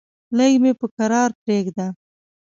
[0.37, 1.87] لږ مې په کرار پرېږده!